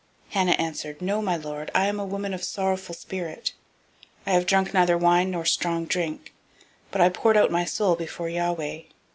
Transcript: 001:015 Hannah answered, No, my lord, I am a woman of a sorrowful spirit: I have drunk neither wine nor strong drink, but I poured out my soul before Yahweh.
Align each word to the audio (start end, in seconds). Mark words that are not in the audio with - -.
001:015 0.29 0.31
Hannah 0.33 0.51
answered, 0.53 0.99
No, 1.03 1.21
my 1.21 1.37
lord, 1.37 1.69
I 1.75 1.85
am 1.85 1.99
a 1.99 2.05
woman 2.05 2.33
of 2.33 2.39
a 2.41 2.43
sorrowful 2.43 2.95
spirit: 2.95 3.53
I 4.25 4.31
have 4.31 4.47
drunk 4.47 4.73
neither 4.73 4.97
wine 4.97 5.29
nor 5.29 5.45
strong 5.45 5.85
drink, 5.85 6.33
but 6.89 7.01
I 7.01 7.09
poured 7.09 7.37
out 7.37 7.51
my 7.51 7.65
soul 7.65 7.95
before 7.95 8.27
Yahweh. 8.27 8.81